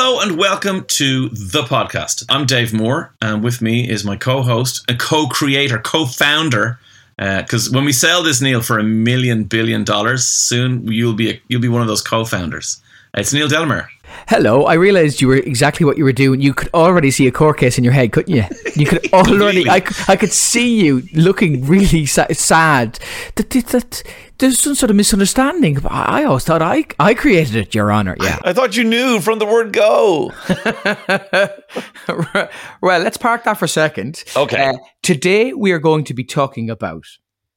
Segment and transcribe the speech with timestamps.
[0.00, 2.24] Hello and welcome to the podcast.
[2.28, 6.78] I'm Dave Moore, and with me is my co-host and co-creator, co-founder.
[7.18, 11.30] Uh, because when we sell this, Neil, for a million billion dollars, soon you'll be
[11.30, 12.80] a, you'll be one of those co-founders.
[13.12, 13.90] It's Neil Delamere.
[14.28, 16.40] Hello, I realised you were exactly what you were doing.
[16.40, 18.44] You could already see a court case in your head, couldn't you?
[18.74, 19.76] You could already, I,
[20.08, 22.98] I could see you looking really sa- sad.
[23.36, 24.02] That, that, that,
[24.38, 25.78] there's some sort of misunderstanding.
[25.86, 28.16] I always thought I, I created it, Your Honour.
[28.20, 28.38] Yeah.
[28.44, 30.32] I thought you knew from the word go.
[32.82, 34.24] well, let's park that for a second.
[34.36, 34.68] Okay.
[34.68, 37.04] Uh, today we are going to be talking about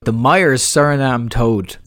[0.01, 1.77] the Myers Suriname toad.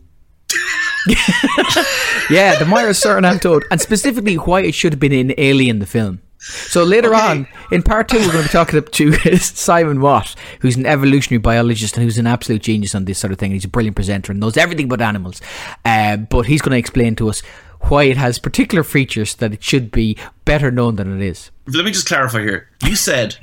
[2.30, 5.86] yeah, the Myers Suriname toad, and specifically why it should have been in Alien the
[5.86, 6.20] film.
[6.38, 7.24] So later Okay.
[7.24, 11.38] on, in part two, we're going to be talking to Simon Watt, who's an evolutionary
[11.38, 13.52] biologist and who's an absolute genius on this sort of thing.
[13.52, 15.40] He's a brilliant presenter and knows everything about animals.
[15.86, 17.40] Uh, but he's going to explain to us
[17.88, 21.50] why it has particular features that it should be better known than it is.
[21.66, 22.68] Let me just clarify here.
[22.82, 23.36] You said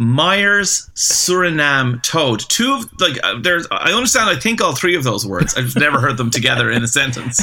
[0.00, 2.38] Myers Suriname toad.
[2.48, 3.66] Two of like uh, there's.
[3.72, 4.30] I understand.
[4.30, 5.56] I think all three of those words.
[5.56, 7.42] I've never heard them together in a sentence.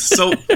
[0.00, 0.32] So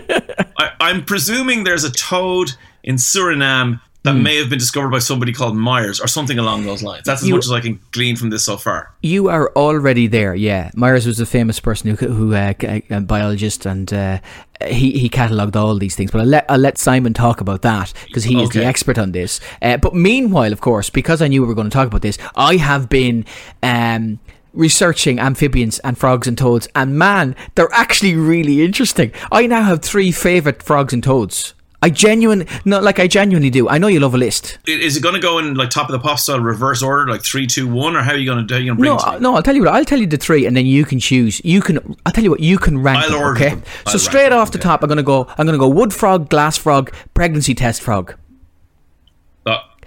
[0.58, 2.52] I, I'm presuming there's a toad
[2.84, 6.82] in Suriname that may have been discovered by somebody called Myers or something along those
[6.82, 7.04] lines.
[7.04, 8.90] That's as You- much as I can glean from this so far.
[9.02, 10.70] You are already there, yeah.
[10.74, 14.18] Myers was a famous person who, who uh, a a biologist, and uh,
[14.66, 16.10] he he catalogued all these things.
[16.10, 19.12] But I'll let I'll let Simon talk about that because he is the expert on
[19.12, 19.40] this.
[19.60, 22.18] Uh, but meanwhile, of course, because I knew we were going to talk about this,
[22.34, 23.24] I have been.
[23.62, 24.18] Um,
[24.54, 29.80] researching amphibians and frogs and toads and man they're actually really interesting i now have
[29.80, 34.00] three favorite frogs and toads i genuine not like i genuinely do i know you
[34.00, 36.40] love a list Is it going to go in like top of the pop style
[36.40, 38.60] reverse order, like three, two, one, or how are you going to do?
[38.62, 39.74] You going to bring No, to no, I'll tell you what.
[39.74, 41.40] I'll tell you the three, and then you can choose.
[41.44, 41.78] You can.
[42.06, 42.40] I'll tell you what.
[42.40, 43.20] You can rank I'll them.
[43.20, 43.48] order Okay.
[43.50, 43.62] them.
[43.86, 44.64] I'll So rank straight them, off the okay.
[44.68, 45.26] top, I'm gonna go.
[45.38, 48.14] I'm gonna go wood frog, glass frog, pregnancy test frog.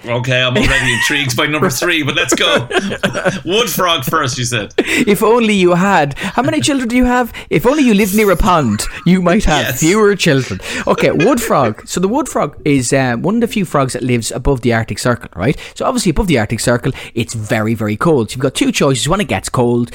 [0.07, 2.67] Okay, I'm already intrigued by number three, but let's go.
[3.45, 4.73] Wood frog first, you said.
[4.77, 6.13] If only you had.
[6.17, 7.33] How many children do you have?
[7.49, 9.79] If only you lived near a pond, you might have Yes.
[9.79, 10.59] fewer children.
[10.85, 11.87] Okay, wood frog.
[11.87, 14.73] So the wood frog is um, one of the few frogs that lives above the
[14.73, 15.57] Arctic Circle, right?
[15.75, 18.29] So obviously above the Arctic Circle, it's very, very cold.
[18.29, 19.09] So you've got two choices.
[19.09, 19.91] When it gets cold,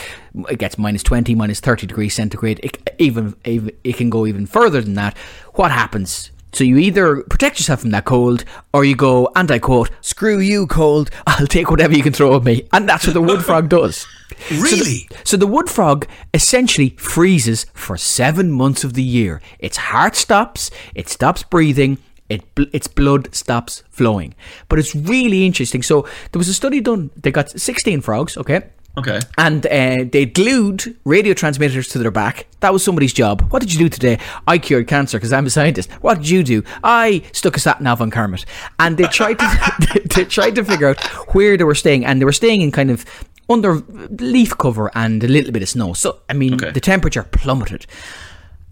[0.49, 2.59] it gets minus 20, minus 30 degrees centigrade.
[2.63, 5.17] It, even, even it can go even further than that.
[5.55, 6.31] What happens?
[6.53, 10.39] So you either protect yourself from that cold, or you go, and I quote, "Screw
[10.39, 11.11] you, cold!
[11.27, 14.07] I'll take whatever you can throw at me," and that's what the wood frog does.
[14.51, 15.09] Really?
[15.25, 19.43] So the wood frog essentially freezes for seven months of the year.
[19.59, 24.35] Its heart stops, it stops breathing, it its blood stops flowing.
[24.69, 25.83] But it's really interesting.
[25.83, 27.11] So there was a study done.
[27.17, 28.63] They got 16 frogs, okay?
[29.01, 29.19] Okay.
[29.37, 32.47] And uh, they glued radio transmitters to their back.
[32.61, 33.43] That was somebody's job.
[33.51, 34.19] What did you do today?
[34.47, 35.91] I cured cancer because I'm a scientist.
[36.03, 36.63] What did you do?
[36.85, 38.45] I stuck a sat nav on Kermit.
[38.79, 41.01] And they tried to they tried to figure out
[41.35, 43.05] where they were staying, and they were staying in kind of
[43.49, 43.83] under
[44.21, 45.93] leaf cover and a little bit of snow.
[45.95, 46.71] So I mean, Okay.
[46.71, 47.87] the temperature plummeted.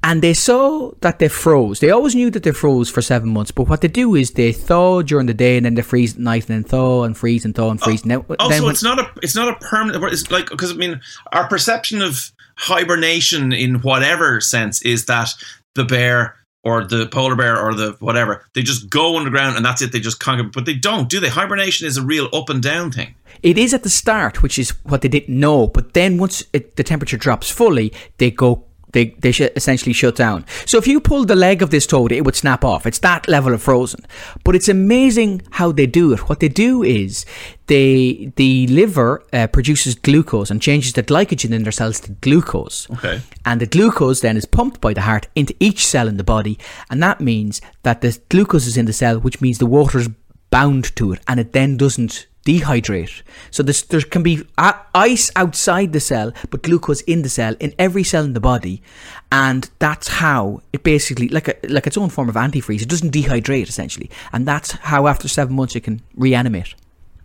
[0.02, 1.80] And they saw that they froze.
[1.80, 4.52] They always knew that they froze for seven months, but what they do is they
[4.52, 7.44] thaw during the day and then they freeze at night and then thaw and freeze
[7.44, 8.02] and thaw and freeze.
[8.04, 10.04] Oh, now, oh, then Also, when- it's not a it's not a permanent.
[10.12, 11.00] It's like because I mean,
[11.32, 15.30] our perception of hibernation in whatever sense is that
[15.74, 19.82] the bear or the polar bear or the whatever they just go underground and that's
[19.82, 19.90] it.
[19.92, 21.28] They just conquer, but they don't, do they?
[21.28, 23.14] Hibernation is a real up and down thing.
[23.42, 25.66] It is at the start, which is what they didn't know.
[25.68, 30.16] But then once it, the temperature drops fully, they go they they sh- essentially shut
[30.16, 30.44] down.
[30.66, 32.86] So if you pull the leg of this toad, it would snap off.
[32.86, 34.04] It's that level of frozen.
[34.44, 36.28] But it's amazing how they do it.
[36.28, 37.26] What they do is
[37.66, 42.90] they the liver uh, produces glucose and changes the glycogen in their cells to glucose.
[42.90, 43.20] Okay.
[43.44, 46.58] And the glucose then is pumped by the heart into each cell in the body,
[46.90, 50.08] and that means that the glucose is in the cell, which means the water is
[50.50, 53.22] bound to it, and it then doesn't dehydrate.
[53.50, 57.54] So this, there can be a- ice outside the cell, but glucose in the cell,
[57.60, 58.82] in every cell in the body,
[59.30, 63.12] and that's how it basically, like a, like its own form of antifreeze, it doesn't
[63.12, 66.74] dehydrate essentially, and that's how after seven months it can reanimate.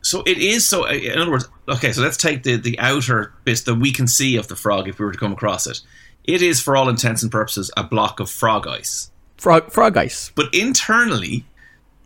[0.02, 0.86] So it is so.
[0.86, 1.94] Uh, in other words, okay.
[1.94, 5.00] So let's take the the outer bit that we can see of the frog if
[5.00, 5.80] we were to come across it.
[6.26, 9.12] It is, for all intents and purposes, a block of frog ice.
[9.38, 10.32] Frog, frog ice.
[10.36, 11.46] But internally,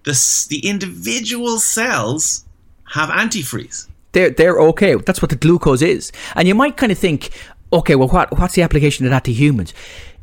[0.03, 0.13] the
[0.49, 2.45] the individual cells
[2.91, 3.87] have antifreeze.
[4.13, 4.95] they're they're okay.
[4.95, 6.11] That's what the glucose is.
[6.35, 7.29] And you might kind of think,
[7.71, 9.73] okay, well, what what's the application of that to humans?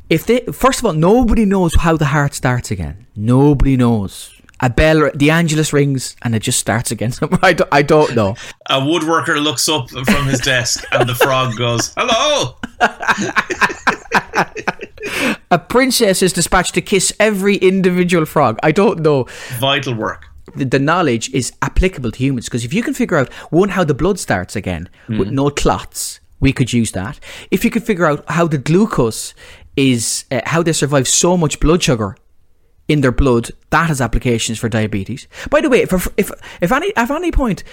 [0.09, 3.05] If they first of all, nobody knows how the heart starts again.
[3.15, 4.31] Nobody knows.
[4.61, 7.11] A bell, the Angelus rings, and it just starts again.
[7.41, 8.35] I don't, I don't know.
[8.69, 12.55] A woodworker looks up from his desk, and the frog goes, "Hello."
[15.51, 18.57] A princess is dispatched to kiss every individual frog.
[18.63, 19.27] I don't know.
[19.59, 20.27] Vital work.
[20.55, 22.45] The, the knowledge is applicable to humans.
[22.45, 26.19] Because if you can figure out one how the blood starts again with no clots
[26.39, 27.19] we could use that.
[27.51, 29.33] If you could figure out how the glucose
[29.75, 32.15] is uh, how they survive so much blood sugar
[32.87, 35.27] in their blood that has applications for diabetes.
[35.49, 36.31] By the way if if
[36.61, 37.63] if any at any point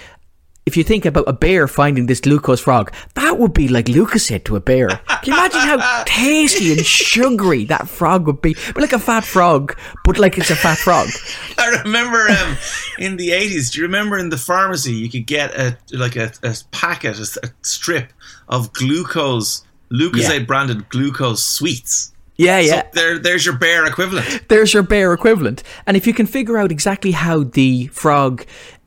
[0.65, 4.45] if you think about a bear finding this glucose frog, that would be like Lucozade
[4.45, 4.87] to a bear.
[4.87, 8.55] Can you imagine how tasty and sugary that frog would be?
[8.73, 11.09] But like a fat frog, but like it's a fat frog.
[11.57, 12.57] I remember um,
[12.97, 13.71] in the eighties.
[13.71, 17.51] Do you remember in the pharmacy you could get a like a, a packet, a
[17.61, 18.13] strip
[18.47, 20.45] of glucose, Lucozade Yeah.
[20.45, 22.11] branded glucose sweets.
[22.35, 22.83] Yeah, So yeah.
[22.93, 24.47] there, there's your bear equivalent.
[24.49, 25.61] There's your bear equivalent.
[25.85, 28.43] And if you can figure out exactly how the frog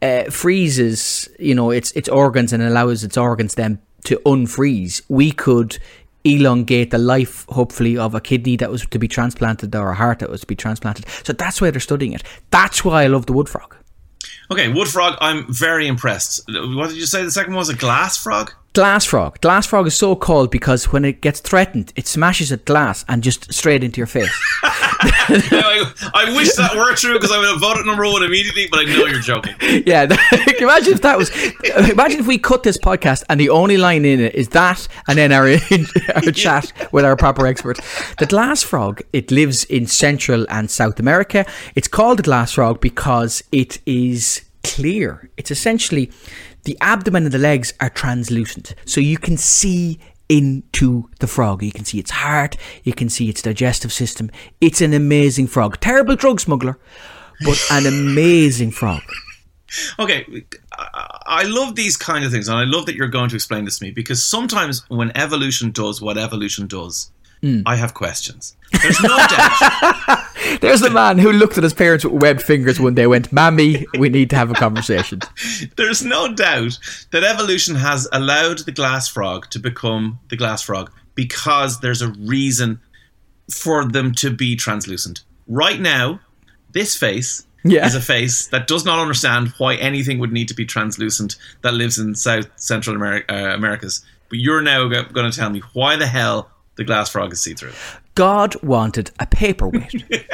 [0.07, 5.33] uh, freezes, you know, its its organs and allows its organs then to unfreeze, we
[5.33, 5.79] could
[6.25, 10.19] elongate the life, hopefully, of a kidney that was to be transplanted or a heart
[10.19, 11.07] that was to be transplanted.
[11.25, 12.23] So that's why they're studying it.
[12.51, 13.77] That's why I love the wood frog.
[14.51, 15.17] Okay, wood frog.
[15.21, 16.43] I'm very impressed.
[16.49, 17.23] What did you say?
[17.23, 18.53] The second one was a glass frog.
[18.77, 19.41] Glass frog.
[19.41, 23.23] Glass frog is so called because when it gets threatened, it smashes at glass and
[23.23, 24.31] just straight into your face.
[24.63, 28.81] I, I wish that were true because I would have voted number one immediately, but
[28.81, 29.55] I know you're joking.
[29.87, 30.03] yeah,
[30.61, 31.31] imagine if that was.
[31.91, 35.17] Imagine if we cut this podcast and the only line in it is that, and
[35.17, 35.49] then our
[36.15, 37.81] our chat with our proper expert.
[38.19, 39.01] The glass frog.
[39.15, 41.47] It lives in Central and South America.
[41.75, 45.31] It's called the glass frog because it is clear.
[45.37, 46.11] It's essentially
[46.67, 49.99] the abdomen and the legs are translucent, so you can see
[50.29, 51.63] into the frog.
[51.63, 52.57] You can see its heart.
[52.83, 54.31] You can see its digestive system.
[54.61, 55.81] It's an amazing frog.
[55.81, 56.79] Terrible drug smuggler,
[57.45, 59.03] but an amazing frog.
[59.99, 60.45] Okay,
[61.27, 63.81] I, love these kind of things, and I love that you're going to explain this
[63.81, 67.11] to me because sometimes when evolution does what evolution does,
[67.43, 67.63] hmm.
[67.67, 68.57] I have questions.
[68.81, 70.21] There's no doubt.
[70.61, 73.33] There's the man who looked at his parents with webbed fingers one day and went,
[73.33, 75.21] Mammy, we need to have a conversation.
[75.77, 76.79] There's no doubt
[77.13, 82.09] that evolution has allowed the glass frog to become the glass frog because there's a
[82.13, 82.81] reason
[83.51, 85.23] for them to be translucent.
[85.47, 86.21] Right now,
[86.73, 87.87] this face Yeah.
[87.87, 91.73] is a face that does not understand why anything would need to be translucent that
[91.75, 94.05] lives in South Central America, uh, Americas.
[94.29, 97.55] But you're now going to tell me why the hell the glass frog is see
[97.55, 97.73] through.
[98.17, 100.05] God wanted a paperweight.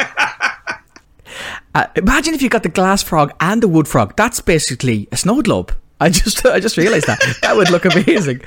[1.75, 4.17] uh, imagine if you got the glass frog and the wood frog.
[4.17, 5.75] That's basically a snow globe.
[6.01, 7.21] I just I just realised that.
[7.43, 8.41] That would look amazing.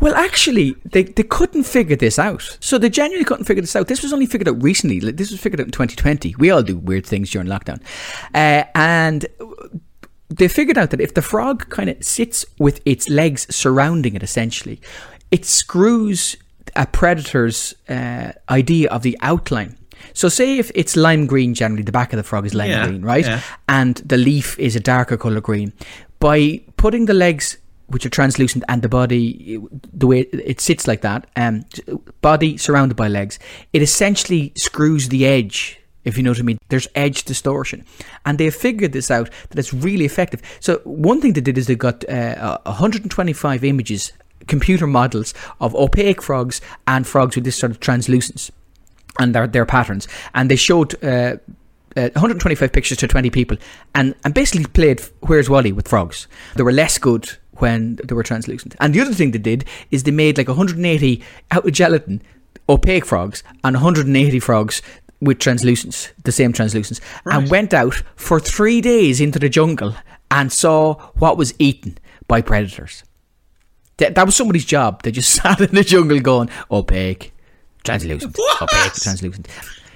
[0.00, 2.58] Well, actually, they, they couldn't figure this out.
[2.60, 3.88] So they genuinely couldn't figure this out.
[3.88, 5.00] This was only figured out recently.
[5.00, 6.36] This was figured out in 2020.
[6.38, 7.82] We all do weird things during lockdown.
[8.34, 9.26] Uh, and
[10.28, 14.22] they figured out that if the frog kind of sits with its legs surrounding it,
[14.22, 14.80] essentially,
[15.30, 16.36] it screws
[16.76, 19.76] a predator's uh, idea of the outline.
[20.12, 22.86] So, say if it's lime green, generally the back of the frog is lime Yeah,
[22.86, 23.24] green, right?
[23.24, 23.40] yeah.
[23.68, 25.72] And the leaf is a darker color green.
[26.20, 29.58] By putting the legs, which are translucent, and the body,
[29.92, 31.64] the way it sits like that, um,
[32.20, 33.38] body surrounded by legs,
[33.72, 36.58] it essentially screws the edge if you know what I mean.
[36.68, 37.84] There's edge distortion.
[38.24, 40.40] And they figured this out that it's really effective.
[40.60, 44.12] So, one thing they did is they got uh, 125 images,
[44.46, 48.50] computer models of opaque frogs and frogs with this sort of translucence
[49.18, 50.08] and their, their patterns.
[50.34, 51.02] And they showed.
[51.02, 51.36] Uh,
[51.98, 53.56] uh, 125 pictures to 20 people
[53.94, 56.28] and, and basically played Where's Wally with frogs.
[56.54, 58.76] They were less good when they were translucent.
[58.80, 62.20] And the other thing they did is they made like 180 out of gelatin
[62.68, 64.82] opaque frogs and 180 frogs
[65.20, 69.94] with translucence, the same translucence, and went out for three days into the jungle
[70.30, 71.96] and saw what was eaten
[72.28, 73.02] by predators.
[73.98, 75.02] That, that was somebody's job.
[75.02, 77.32] They just sat in the jungle going oh, opaque,
[77.84, 78.62] translucent, What?
[78.62, 79.48] Oh, opaque, translucent.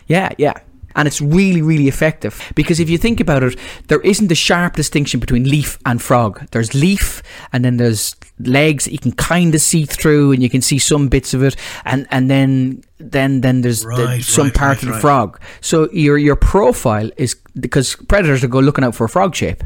[0.06, 0.54] Yeah, yeah.
[0.96, 4.74] And it's really, really effective because if you think about it, there isn't a sharp
[4.74, 6.48] distinction between leaf and frog.
[6.50, 10.50] There's leaf, and then there's legs that you can kind of see through, and you
[10.50, 11.54] can see some bits of it,
[11.84, 15.00] and and then then then there's the- Right, some part right, of the right.
[15.00, 15.40] frog.
[15.60, 19.62] So your your profile is because predators will go looking out for a frog shape,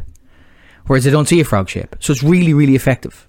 [0.88, 1.96] whereas they don't see a frog shape.
[2.00, 3.26] So it's really, really effective.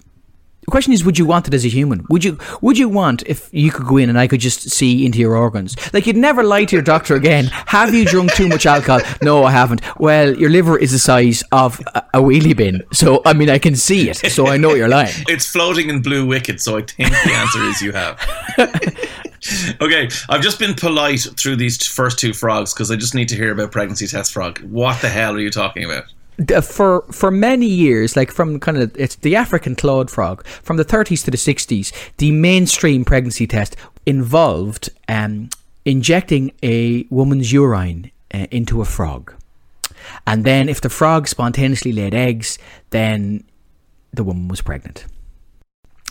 [0.66, 2.04] The question is, would you want it as a human?
[2.10, 5.06] Would you would you want if you could go in and I could just see
[5.06, 5.76] into your organs?
[5.94, 7.44] Like you'd never lie to your doctor again.
[7.66, 9.00] Have you drunk too much alcohol?
[9.22, 9.80] No, I haven't.
[10.00, 11.80] Well, your liver is the size of
[12.12, 15.14] a, wheelie bin, so I mean I can see it, so I know you're lying.
[15.28, 18.18] It's floating in blue WKD, so I think the answer is you have.
[19.80, 23.28] okay, I've just been polite through these t- first two frogs because I just need
[23.28, 24.60] to hear about pregnancy test frog.
[24.62, 26.04] What the hell are you talking about?
[26.38, 30.76] Uh, for for many years, like from kind of it's the African clawed frog from
[30.76, 33.74] the 30s to the 60s, the mainstream pregnancy test
[34.04, 35.48] involved um,
[35.84, 39.32] injecting a woman's urine uh, into a frog,
[40.26, 42.58] and then if the frog spontaneously laid eggs,
[42.90, 43.42] then
[44.12, 45.06] the woman was pregnant.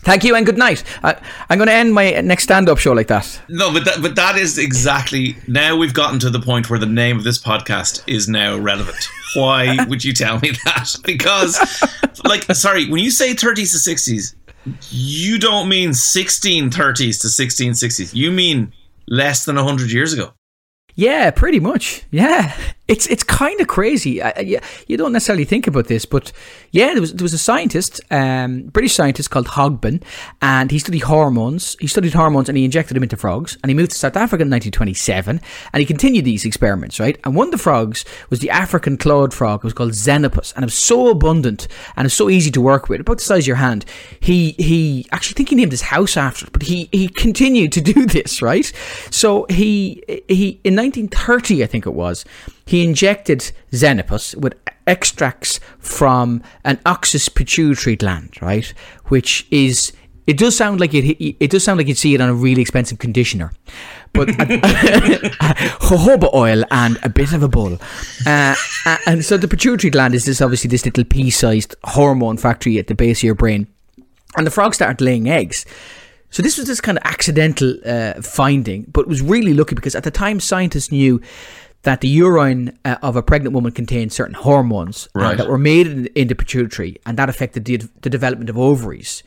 [0.05, 0.83] Thank you and good night.
[1.03, 1.15] I,
[1.49, 3.41] I'm going to end my next stand-up show like that.
[3.49, 6.85] No, but that, but that is exactly now we've gotten to the point where the
[6.85, 9.09] name of this podcast is now relevant.
[9.35, 10.95] Why would you tell me that?
[11.03, 11.57] Because,
[12.23, 14.35] like, sorry, when you say 30s to 60s,
[14.91, 18.13] you don't mean 1630s to 1660s.
[18.13, 18.73] You mean
[19.07, 20.33] less than 100 years ago.
[20.93, 22.03] Yeah, pretty much.
[22.11, 22.55] Yeah,
[22.87, 24.21] it's it's kind of crazy.
[24.21, 26.31] I, I- you, don't necessarily think about this, but
[26.71, 30.03] yeah, there was there was a scientist, um, British scientist called Hogben,
[30.41, 31.75] and he studied hormones.
[31.79, 33.57] He studied hormones and he injected them into frogs.
[33.63, 35.41] And he moved to South Africa in 1927,
[35.73, 36.99] and he continued these experiments.
[36.99, 39.61] Right, and one of the frogs was the African clawed frog.
[39.61, 42.61] It was called Xenopus, and it was so abundant and it was so easy to
[42.61, 43.85] work with, about the size of your hand.
[44.19, 47.81] He he actually think he named his house after it, but he he continued to
[47.81, 48.41] do this.
[48.43, 48.71] Right,
[49.09, 52.25] so he he in 1930, I think it was,
[52.65, 54.55] he injected Xenopus with
[54.87, 58.73] extracts from an oxus pituitary gland, right?
[59.05, 59.93] Which is
[60.27, 61.05] it does sound like it.
[61.39, 63.51] It does sound like you'd see it on a really expensive conditioner,
[64.13, 64.27] but
[65.79, 67.77] jojoba oil and a bit of a bull.
[68.25, 68.55] Uh,
[69.05, 72.95] and so the pituitary gland is this obviously this little pea-sized hormone factory at the
[72.95, 73.67] base of your brain,
[74.35, 75.65] and the frog started laying eggs.
[76.31, 80.03] So this was this kind of accidental uh, finding, but was really lucky because at
[80.03, 81.21] the time scientists knew
[81.85, 85.87] that the urine uh, of a pregnant woman contained certain hormones uh, that were made
[85.87, 89.23] in, in the pituitary, and that affected the, the development of ovaries.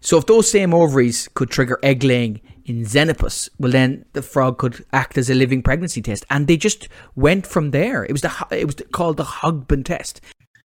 [0.00, 4.56] So if those same ovaries could trigger egg laying in Xenopus, well then the frog
[4.58, 8.04] could act as a living pregnancy test, and they just went from there.
[8.04, 10.20] It was the it was called the Hogben test.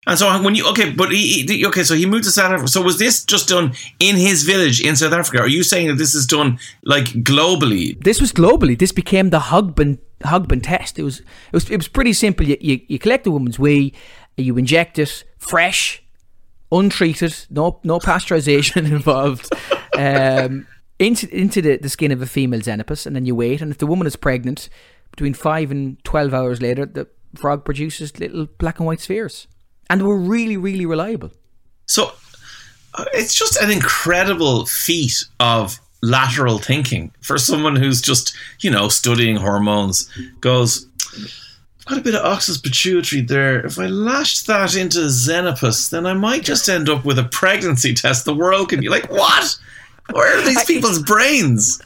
[0.08, 2.70] And so when you okay, but he, he okay, so he moved to South Africa.
[2.70, 5.41] So was this just done in his village in South Africa?
[5.41, 8.01] Are you saying that this is done like globally?
[8.03, 8.79] This was globally.
[8.79, 10.98] This became the Hogben Hogben test.
[10.98, 12.48] It was it was it was pretty simple.
[12.48, 13.94] You you, you collect a woman's wee,
[14.38, 16.01] you inject it fresh,
[16.72, 19.50] untreated, no no pasteurization involved,
[19.98, 20.65] um,
[20.98, 23.62] into into the, the skin of a female xenopus, and then you wait.
[23.62, 24.70] And if the woman is pregnant,
[25.12, 29.48] between five and twelve hours later, the frog produces little black and white spheres,
[29.89, 31.31] and they were really really reliable.
[31.86, 32.13] So
[32.96, 38.89] uh, it's just an incredible feat of lateral thinking for someone who's just you know
[38.89, 40.10] studying hormones.
[40.41, 40.86] Goes.
[41.86, 43.65] Got a bit of oxus pituitary there.
[43.65, 47.96] If I lashed that into Xenopus, then I might just end up with a pregnancy
[47.96, 48.25] test.
[48.25, 49.58] The world can be like, what?
[50.12, 51.81] Where are these people's brains?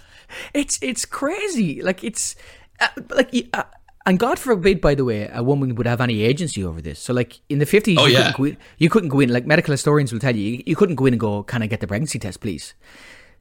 [0.54, 1.82] It's it's crazy.
[1.82, 2.36] Like it's
[2.80, 3.64] uh, like uh,
[4.06, 7.00] and God forbid, by the way, a woman would have any agency over this.
[7.00, 8.32] So like in the fifties, Oh, you, yeah.
[8.32, 9.30] couldn't go in, you couldn't go in.
[9.30, 11.68] Like medical historians will tell you, you, you couldn't go in and go, "Can I
[11.68, 12.74] get the pregnancy test, please?"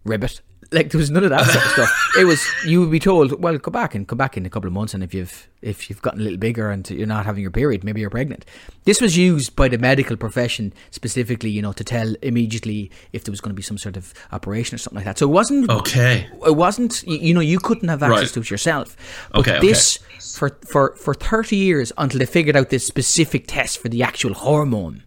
[0.04, 0.40] Ribbit.
[0.72, 2.14] Like there was none of that sort of stuff.
[2.18, 4.66] It was you would be told, "Well, go back and come back in a couple
[4.68, 7.42] of months, and if you've if you've gotten a little bigger and you're not having
[7.42, 8.44] your period, maybe you're pregnant."
[8.84, 13.30] This was used by the medical profession specifically, you know, to tell immediately if there
[13.32, 15.18] was going to be some sort of operation or something like that.
[15.18, 16.26] So it wasn't Okay.
[16.46, 18.34] it wasn't you know you couldn't have access Right.
[18.34, 18.96] to it yourself
[19.30, 19.66] but Okay, okay.
[19.68, 19.98] this
[20.36, 24.34] for for for 30 years until they figured out this specific test for the actual
[24.34, 25.02] hormone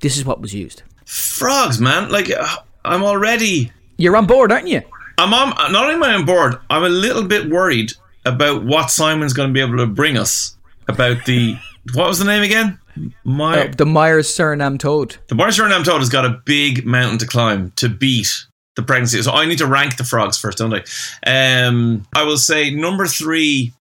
[0.00, 2.10] this is what was used Frogs, man.
[2.10, 2.46] Like, uh,
[2.84, 4.82] I'm already you're on board aren't you
[5.18, 7.92] I'm on, not only am I on board, I'm a little bit worried
[8.24, 10.56] about what Simon's going to be able to bring us
[10.86, 11.58] about the
[11.94, 12.78] what was the name again?
[13.24, 17.18] My Uh, the Myers Suriname toad the Myers Suriname toad has got a big mountain
[17.18, 18.28] to climb to beat
[18.76, 19.20] the pregnancy.
[19.22, 20.84] So I need to rank the frogs first, don't I?
[21.26, 23.72] Um, I will say number three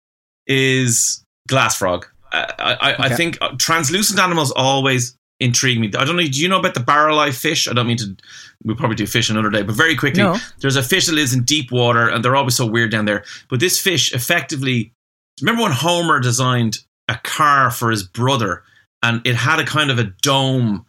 [0.46, 2.06] is glass frog.
[2.32, 5.88] I, I, I think translucent animals always intrigue me.
[5.98, 6.22] I don't know.
[6.26, 7.68] Do you know about the barrel eye fish?
[7.68, 8.16] I don't mean to.
[8.64, 10.36] We'll probably do fish another day, but very quickly, No.
[10.60, 13.24] there's a fish that lives in deep water, and they're always so weird down there.
[13.48, 14.92] But this fish, effectively,
[15.40, 16.78] remember when Homer designed
[17.08, 18.62] a car for his brother,
[19.02, 20.86] and it had a kind of a dome,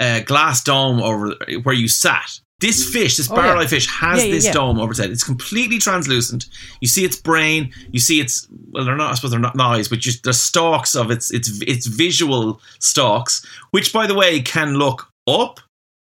[0.00, 2.40] a glass dome over where you sat.
[2.64, 3.60] This fish, this Oh, barrel yeah.
[3.60, 5.10] eye fish, has Yeah, this dome over its head.
[5.10, 6.46] It's completely translucent.
[6.80, 7.70] You see its brain.
[7.92, 9.12] You see its well, they're not.
[9.12, 13.44] I suppose they're not eyes, but just the stalks of its its its visual stalks,
[13.72, 15.60] which, by the way, can look up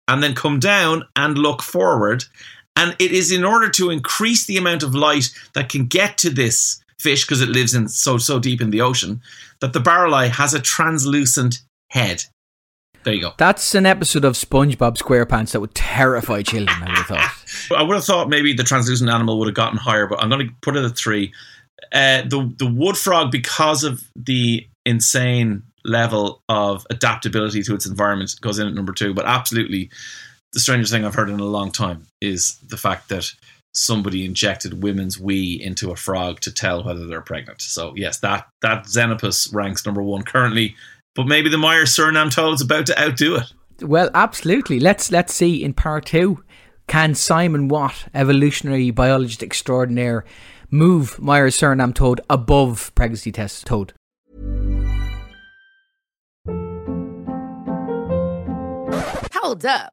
[0.09, 2.25] and then come down and look forward.
[2.77, 6.29] And it is in order to increase the amount of light that can get to
[6.31, 9.21] this fish because it lives in so so deep in the ocean
[9.61, 12.25] that the barrel eye has a translucent head.
[13.05, 13.33] There you go.
[13.37, 16.77] That's an episode of SpongeBob SquarePants that would terrify children.
[16.83, 17.71] I would have thought.
[17.79, 20.47] I would have thought maybe the translucent animal would have gotten higher, but I'm going
[20.47, 21.33] to put it at three.
[21.93, 28.35] Uh, the the wood frog, because of the insane level of adaptability to its environment,
[28.41, 29.13] goes in at number two.
[29.13, 29.91] But absolutely,
[30.53, 33.33] the strangest thing I've heard in a long time is the fact that
[33.75, 37.63] somebody injected women's wee into a frog to tell whether they're pregnant.
[37.63, 40.77] So yes, that that Xenopus ranks number one currently.
[41.15, 43.53] But maybe the Meyer Suriname toad's about to outdo it.
[43.83, 44.81] Well, absolutely.
[44.81, 46.43] Let's let's see in part two.
[46.87, 50.25] Can Simon Watt, evolutionary biologist extraordinaire,
[50.71, 53.93] move Myers Suriname toad above pregnancy test toad?
[59.35, 59.93] Hold up.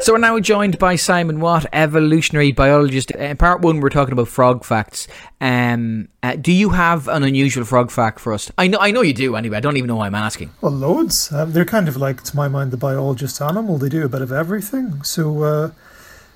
[0.00, 3.10] So we're now joined by Simon Watt, evolutionary biologist.
[3.14, 5.08] Uh, In part one, we're talking about frog facts.
[5.40, 8.52] Um, uh, do you have an unusual frog fact for us?
[8.58, 9.34] I know, I know you do.
[9.34, 10.50] Anyway, I don't even know why I'm asking.
[10.60, 11.32] Well, loads.
[11.32, 13.78] Um, they're kind of like, to my mind, the biologist animal.
[13.78, 15.02] They do a bit of everything.
[15.04, 15.70] So, uh,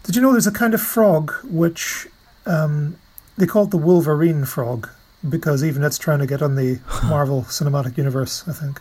[0.08, 2.06] did you know there's a kind of frog which
[2.46, 2.96] um,
[3.36, 4.88] they call it the Wolverine frog
[5.28, 8.80] because even it's trying to get on the Marvel Cinematic Universe, I think.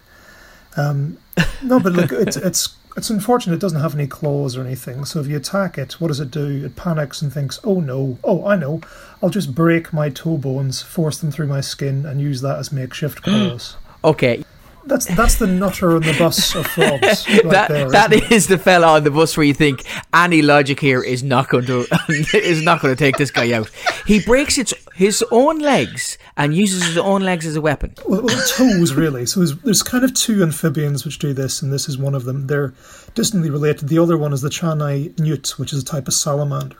[0.77, 1.17] Um,
[1.61, 5.03] no, but look, it's it's it's unfortunate it doesn't have any claws or anything.
[5.03, 6.63] So if you attack it, what does it do?
[6.63, 8.17] It panics and thinks, "Oh no!
[8.23, 8.79] Oh, I know!
[9.21, 12.71] I'll just break my toe bones, force them through my skin, and use that as
[12.71, 14.45] makeshift claws." Okay,
[14.87, 17.25] That's that's the nutter on the bus of frogs.
[17.27, 20.79] Right that there, that is the fella on the bus where you think any logic
[20.79, 21.85] here is not going to
[22.33, 23.69] is not going to take this guy out.
[24.05, 27.93] He breaks its his own legs and uses his own legs as a weapon.
[28.07, 29.25] well, well, toes really.
[29.27, 32.25] So there's, there's kind of two amphibians which do this, and this is one of
[32.25, 32.47] them.
[32.47, 32.73] They're
[33.13, 33.89] distantly related.
[33.89, 36.77] The other one is the Chanai newt, which is a type of salamander.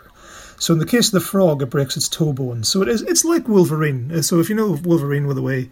[0.60, 2.64] So in the case of the frog, it breaks its toe bone.
[2.64, 4.12] So it is it's like Wolverine.
[4.12, 5.70] Uh, So if you know Wolverine with the way,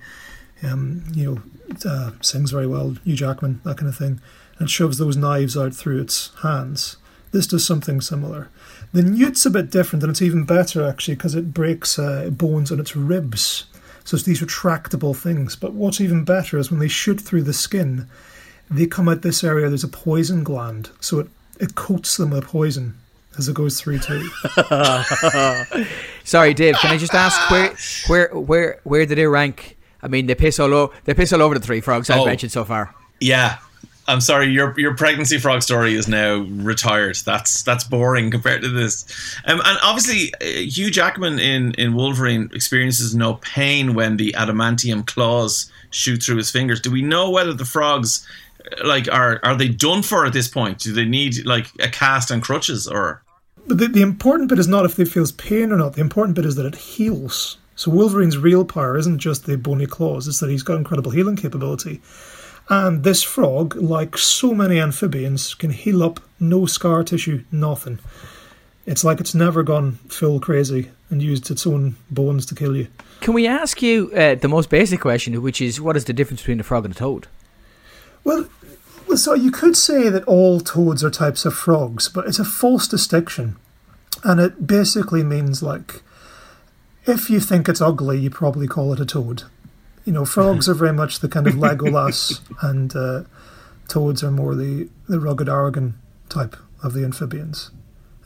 [0.64, 1.42] um, you know,
[1.90, 4.22] uh, sings very well, Hugh Jackman, that kind of thing,
[4.60, 6.98] and shoves those knives out through its hands.
[7.32, 8.50] This does something similar.
[8.94, 12.72] The newt's a bit different, and it's even better actually because it breaks uh, bones
[12.72, 13.66] on its ribs.
[14.06, 15.56] So it's these retractable things.
[15.56, 18.08] But what's even better is when they shoot through the skin,
[18.70, 19.68] they come out this area.
[19.68, 21.28] There's a poison gland, so it
[21.60, 22.98] it coats them with poison
[23.38, 24.30] as it goes through too.
[26.24, 26.76] Sorry, Dave.
[26.76, 27.76] Can I just ask where
[28.08, 29.78] where where where did it rank?
[30.06, 30.94] I mean, they piss all over.
[31.06, 32.26] They piss all over the three frogs I've Oh.
[32.26, 32.94] mentioned so far.
[33.20, 33.58] Yeah.
[34.08, 37.16] I'm sorry, your your pregnancy frog story is now retired.
[37.26, 39.04] That's that's boring compared to this.
[39.48, 45.08] Um, and obviously, uh, Hugh Jackman in, in Wolverine experiences no pain when the adamantium
[45.08, 46.80] claws shoot through his fingers.
[46.80, 48.28] Do we know whether the frogs,
[48.80, 50.78] uh, like, are are they done for at this point?
[50.78, 53.24] Do they need like a cast and crutches or?
[53.66, 55.94] But the, the important bit is not if they feels pain or not.
[55.94, 57.58] The important bit is that it heals.
[57.76, 61.36] So Wolverine's real power isn't just the bony claws; it's that he's got incredible healing
[61.36, 62.02] capability.
[62.68, 68.00] And this frog, like so many amphibians, can heal up no scar tissue, nothing.
[68.86, 72.88] It's like it's never gone full crazy and used its own bones to kill you.
[73.22, 76.42] Can we ask you uh, the most basic question, which is what is the difference
[76.42, 77.28] between a frog and a toad?
[78.24, 78.48] Well,
[79.08, 82.46] well, so you could say that all toads are types of frogs, but it's a
[82.46, 83.58] false distinction.
[84.24, 86.02] And it basically means like,
[87.08, 89.44] if you think it's ugly, you probably call it a toad.
[90.04, 93.24] You know, frogs are very much the kind of Legolas, and uh,
[93.88, 95.94] toads are more the, the rugged Aragorn
[96.30, 97.72] type of the amphibians.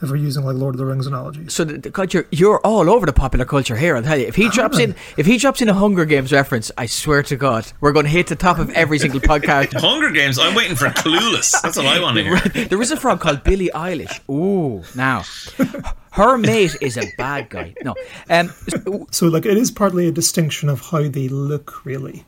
[0.02, 1.54] If we're using like Lord of the Rings analogies.
[1.54, 3.96] So, the, the, God, you're you're all over the popular culture here.
[3.96, 4.28] I'll tell you.
[4.28, 7.36] If he drops in, if he drops in a Hunger Games reference, I swear to
[7.36, 9.74] God, we're going to hit the top of every single podcast.
[9.80, 10.40] Hunger Games.
[10.40, 11.62] I'm waiting for Clueless.
[11.62, 12.66] That's what I want to hear.
[12.68, 14.20] there is a frog called Billie Eilish.
[14.30, 15.24] Ooh, now
[16.12, 17.74] her mate is a bad guy.
[17.84, 17.96] No,
[18.30, 18.52] um,
[19.12, 22.26] So, like, it is partly a distinction of how they look, really.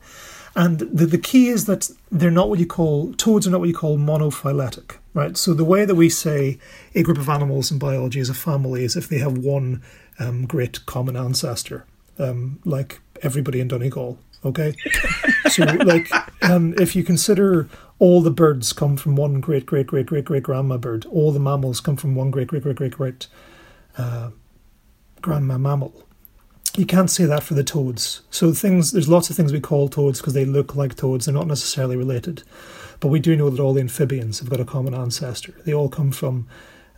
[0.56, 3.70] And the, the key is that they're not what you call, toads are not what
[3.70, 5.38] you call monophyletic, right?
[5.38, 6.58] So, the way that we say
[6.96, 9.82] a group of animals in biology is a family is if they have one
[10.20, 11.86] um, great common ancestor,
[12.20, 14.76] um, like everybody in Donegal, okay?
[15.50, 16.12] so, like,
[16.44, 17.70] um, if you consider
[18.00, 21.40] all the birds come from one great, great, great, great, great grandma bird, all the
[21.40, 23.28] mammals come from one great, great, great, great, great
[23.98, 24.32] uh,
[25.22, 26.06] grandma mammal
[26.78, 28.22] you can't say that for the toads.
[28.30, 31.26] So things there's lots of things we call toads because they look like toads.
[31.26, 32.44] They're not necessarily related,
[33.02, 35.54] but we do know that all the amphibians have got a common ancestor.
[35.66, 36.48] They all come from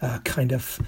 [0.01, 0.79] a kind of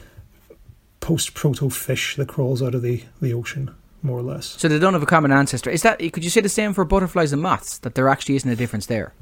[0.99, 3.73] post-proto fish that crawls out of the, the ocean,
[4.03, 4.45] more or less.
[4.59, 5.69] so they don't have a common ancestor.
[5.71, 5.99] Is that?
[5.99, 7.79] Could you say the same for butterflies and moths?
[7.79, 9.13] That there actually isn't a difference there.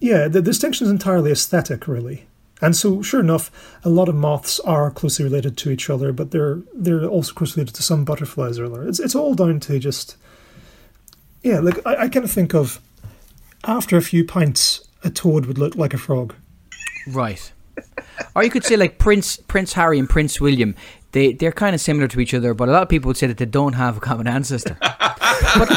[0.00, 2.26] Yeah, the distinction is entirely aesthetic, really.
[2.62, 6.30] And so, sure enough, a lot of moths are closely related to each other, but
[6.30, 8.86] they're they're also closely related to some butterflies or other.
[8.88, 10.16] It's it's all down to just
[11.42, 11.60] yeah.
[11.60, 12.80] Like I, I kind of think of
[13.64, 16.34] after a few pints, a toad would look like a frog.
[17.08, 17.52] Right.
[18.34, 20.74] or you could say like Prince Prince Harry and Prince William.
[21.12, 23.26] They they're kind of similar to each other, but a lot of people would say
[23.26, 24.76] that they don't have a common ancestor.
[24.80, 25.70] but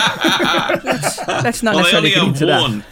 [0.84, 2.62] let's, let's not Well, necessarily only get have into that.
[2.62, 2.84] one.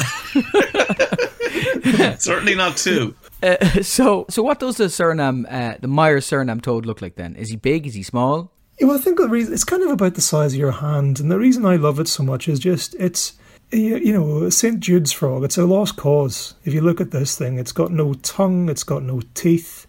[2.19, 3.15] Certainly not two.
[3.43, 7.35] Uh, so so what does the Suriname uh, the Myers Suriname toad look like then?
[7.35, 7.87] Is he big?
[7.87, 8.51] Is he small?
[8.79, 11.19] Yeah, well, I think the reason it's kind of about the size of your hand,
[11.19, 13.33] and the reason I love it so much is just it's
[13.71, 15.43] you you know St Jude's frog.
[15.43, 16.55] It's a lost cause.
[16.63, 19.87] If you look at this thing, it's got no tongue, it's got no teeth.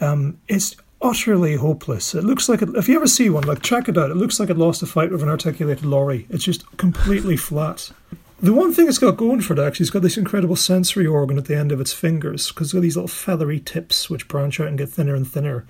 [0.00, 2.14] Um, it's utterly hopeless.
[2.14, 4.10] It looks like it, if you ever see one, like check it out.
[4.10, 6.26] It looks like it lost a fight with an articulated lorry.
[6.30, 7.92] It's just completely flat.
[8.38, 11.38] The one thing it's got going for it actually, it's got this incredible sensory organ
[11.38, 14.60] at the end of its fingers because it's got these little feathery tips which branch
[14.60, 15.64] out and get thinner and thinner.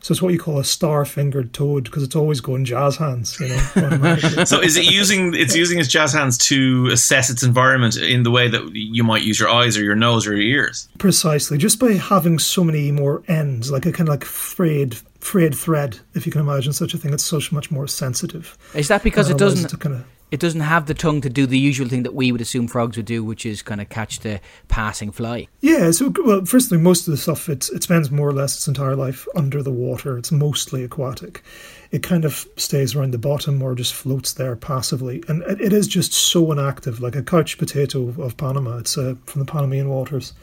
[0.00, 3.48] So it's what you call a star-fingered toad because it's always going jazz hands, you
[3.48, 4.16] know.
[4.44, 8.30] So is it using it's using its jazz hands to assess its environment in the
[8.30, 10.88] way that you might use your eyes or your nose or your ears?
[10.98, 15.54] Precisely, just by having so many more ends, like a kind of like frayed, frayed
[15.54, 17.12] thread, if you can imagine such a thing.
[17.12, 18.56] It's so much more sensitive.
[18.74, 21.58] Is that because it doesn't kind of it doesn't have the tongue to do the
[21.58, 24.40] usual thing that we would assume frogs would do, which is kind of catch the
[24.68, 25.48] passing fly?
[25.60, 28.96] Yeah, so well, firstly, most of the stuff it spends more or less its entire
[28.96, 30.18] life under the water.
[30.18, 31.42] It's mostly aquatic.
[31.90, 35.72] It kind of stays around the bottom or just floats there passively, and it, it
[35.72, 38.78] is just so inactive, like a couch potato of Panama.
[38.78, 40.34] It's uh, from the Panamanian waters,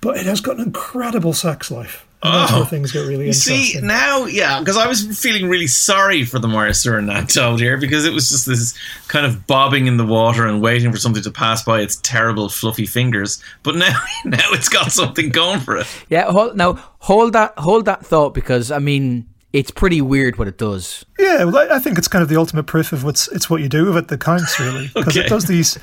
[0.00, 2.07] but it has got an incredible sex life.
[2.20, 2.64] And that's where oh.
[2.64, 3.56] things get really You interesting.
[3.58, 7.60] see now, yeah, because I was feeling really sorry for the Morrister and that toad
[7.60, 8.76] here because it was just this
[9.06, 12.48] kind of bobbing in the water and waiting for something to pass by its terrible
[12.48, 13.40] fluffy fingers.
[13.62, 15.86] But now, now it's got something going for it.
[16.08, 20.48] Yeah, hold, now hold that hold that thought because I mean it's pretty weird what
[20.48, 21.04] it does.
[21.20, 23.62] Yeah, well, I I think it's kind of the ultimate proof of what's it's what
[23.62, 25.24] you do with it that counts, really, because Okay.
[25.24, 25.78] it does these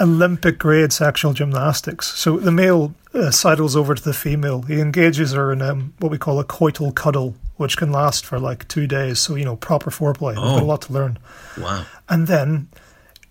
[0.00, 2.08] Olympic grade sexual gymnastics.
[2.18, 4.62] So the male uh, sidles over to the female.
[4.62, 8.38] He engages her in um, what we call a coital cuddle, which can last for
[8.38, 9.18] like two days.
[9.20, 10.30] So you know, proper foreplay.
[10.34, 11.18] We've got a lot to learn.
[11.58, 11.84] Wow.
[12.08, 12.68] And then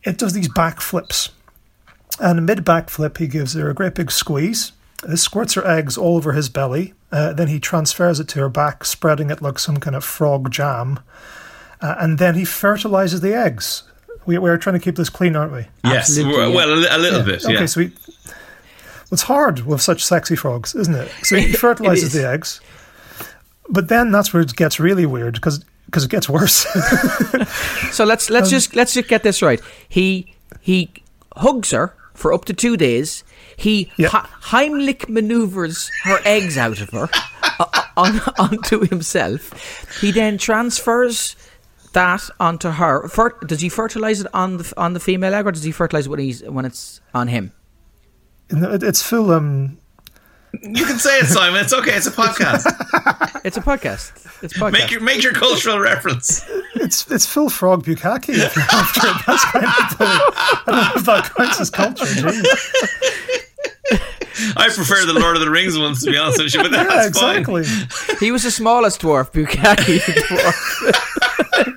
[0.04, 1.30] it does these backflips.
[2.20, 4.72] And mid backflip, he gives her a great big squeeze.
[5.04, 6.94] This squirts her eggs all over his belly.
[7.12, 10.52] Uh, then he transfers it to her back, spreading it like some kind of frog
[10.52, 11.00] jam.
[11.80, 13.84] Uh, and then he fertilizes the eggs.
[14.26, 15.68] We, we're trying to keep this clean, aren't we?
[15.84, 16.10] Yes.
[16.18, 16.96] Absolutely, Well, yeah.
[16.96, 17.44] a, a little bit.
[17.48, 17.56] Yeah.
[17.58, 17.92] Okay, so we.
[19.12, 21.10] It's hard with such sexy frogs, isn't it?
[21.24, 22.60] So he fertilizes the eggs.
[23.70, 26.65] But then that's where it gets really weird because because it gets worse.
[27.91, 29.62] So let's Um, let's just let's just get this right.
[29.89, 30.89] He he
[31.36, 33.24] hugs her for up to two days.
[33.56, 34.10] He Yeah.
[34.10, 37.10] ha- Heimlich maneuvers her eggs out of her
[37.60, 37.65] uh,
[37.96, 39.52] on, onto himself.
[40.02, 41.36] He then transfers
[41.93, 43.08] that onto her.
[43.08, 46.06] Fer- does he fertilize it on the on the female egg, or does he fertilize
[46.06, 47.52] it when he's when it's on him?
[48.52, 49.32] No, it- it's full.
[49.32, 49.78] Um,
[50.64, 51.62] You can say it, Simon.
[51.62, 51.92] It's okay.
[51.96, 52.66] It's a podcast.
[53.44, 54.12] It's a podcast.
[54.42, 54.72] It's a podcast.
[54.72, 56.44] make your make your cultural reference.
[56.76, 58.30] it's it's full frog bukkake.
[58.30, 59.16] if you're after it.
[59.28, 60.06] That's kind of the.
[60.06, 62.06] I don't know if that counts as culture.
[62.06, 62.48] Geez.
[64.56, 67.18] I prefer the Lord of the Rings ones to be honest with you, but that's
[67.18, 67.38] Yeah, fine.
[67.40, 68.18] exactly.
[68.20, 71.74] he was the smallest dwarf, bukkake dwarf.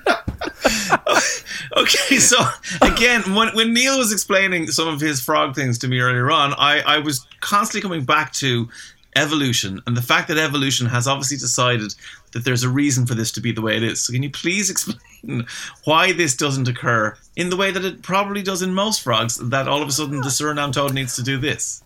[1.77, 2.37] Okay, so
[2.81, 6.53] again, when, when Neil was explaining some of his frog things to me earlier on,
[6.57, 8.67] I, I was constantly coming back to
[9.15, 11.93] evolution and the fact that evolution has obviously decided
[12.31, 14.01] that there's a reason for this to be the way it is.
[14.01, 15.45] So, can you please explain
[15.85, 19.37] why this doesn't occur in the way that it probably does in most frogs?
[19.37, 21.83] That all of a sudden the Suriname toad needs to do this.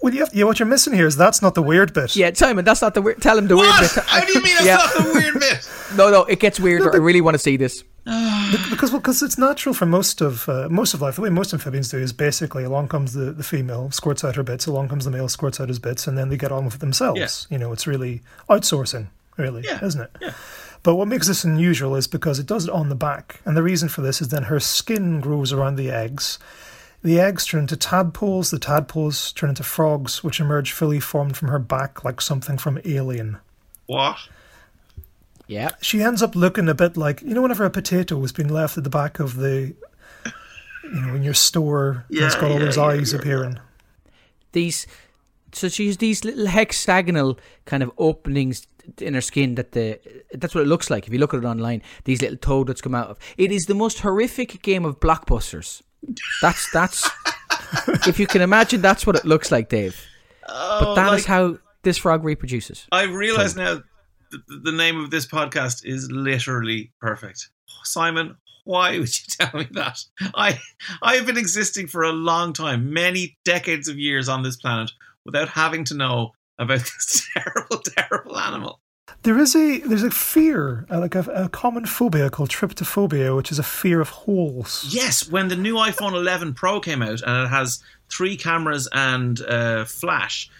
[0.00, 2.14] Well, you have, yeah, what you're missing here is that's not the weird bit.
[2.14, 3.20] yeah, Simon, that's not the weird.
[3.20, 3.80] Tell him the What?
[3.80, 4.04] weird bit.
[4.04, 4.76] How do you mean that's Yeah.
[4.76, 5.68] not the weird bit?
[5.96, 6.92] No, no, it gets weirder.
[6.92, 7.82] I really want to see this.
[8.70, 11.16] Because well, because it's natural for most of uh, most of life.
[11.16, 14.42] The way most amphibians do is basically along comes the, the female, squirts out her
[14.42, 16.74] bits, along comes the male, squirts out his bits, and then they get on with
[16.74, 17.46] it themselves.
[17.50, 20.34] You know, it's really outsourcing, really, Yeah, isn't it?
[20.82, 23.62] But what makes this unusual is because it does it on the back, and the
[23.62, 26.38] reason for this is then her skin grows around the eggs.
[27.02, 28.50] The eggs turn into tadpoles.
[28.50, 32.80] The tadpoles turn into frogs, which emerge fully formed from her back, like something from
[32.84, 33.38] Alien.
[33.86, 34.18] What?
[35.48, 35.70] Yeah.
[35.80, 38.78] she ends up looking a bit like you know whenever a potato has been left
[38.78, 39.74] at the back of the
[40.84, 43.58] you know in your store and it's Yeah, got all yeah, those yeah, eyes appearing
[44.52, 44.86] These,
[45.52, 48.66] so she's these little hexagonal kind of openings
[49.00, 49.98] in her skin that the
[50.32, 51.82] that's what it looks like if you look at it online.
[52.04, 53.18] These little toadlets come out of.
[53.36, 55.82] It is the most horrific game of blockbusters.
[56.40, 57.10] That's that's.
[58.06, 60.00] if you can imagine, that's what it looks like, Dave.
[60.46, 60.52] but
[60.88, 62.86] oh, that is like- how this frog reproduces.
[62.90, 63.82] I realize now
[64.30, 67.50] the, the name of this podcast is literally perfect.
[67.84, 69.98] Simon, why would you tell me that?
[70.34, 70.58] I
[71.02, 74.90] I have been existing for a long time, many decades of years on this planet,
[75.24, 78.80] without having to know about this terrible, terrible animal.
[79.22, 83.50] there is a there's a fear uh, like a, a common phobia called tryptophobia which
[83.50, 87.46] is a fear of holes Yes, when the new iPhone 11 Pro came out and
[87.46, 90.50] it has three cameras and uh, flash,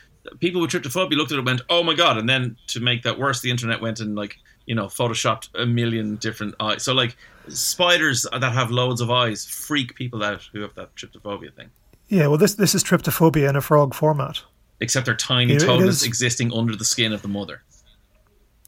[0.41, 3.03] people with tryptophobia looked at it and went, "Oh my god!" And then to make
[3.03, 6.83] that worse, the internet went and like you know photoshopped a million different eyes.
[6.83, 7.17] So like
[7.49, 11.71] spiders that have loads of eyes freak people out who have that tryptophobia thing.
[12.09, 14.43] yeah well this this is tryptophobia in a frog format
[14.81, 17.63] Except they're tiny it toadlets existing under the skin of the mother.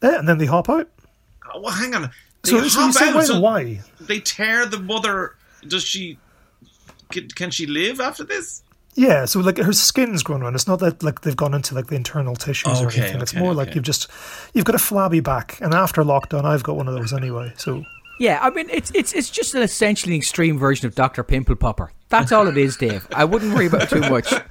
[0.02, 0.88] yeah, and then they hop out
[1.52, 2.10] Oh, well, hang on.
[2.42, 5.34] They so, so say why, so why They tear the mother.
[5.66, 6.16] Does she?
[7.10, 8.62] Can, can she live after this?
[8.94, 10.54] Yeah, so like her skin's grown around.
[10.54, 13.20] It's not that like they've gone into like the internal tissues or anything.
[13.20, 13.76] It's okay, more like okay.
[13.76, 14.08] you've just
[14.52, 15.60] you've got a flabby back.
[15.60, 17.52] And after lockdown, I've got one of those anyway.
[17.56, 17.84] So
[18.18, 21.92] Yeah, I mean it's it's it's just an essentially extreme version of Doctor Pimple Popper.
[22.08, 23.06] That's all it is, Dave.
[23.14, 24.32] I wouldn't worry about it too much.